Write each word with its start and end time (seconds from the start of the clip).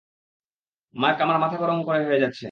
Mark 0.95 1.17
আমার 1.21 1.37
মাথা 1.39 1.57
গরম 1.57 1.77
হয়ে 2.07 2.19
যাচ্ছে। 2.19 2.39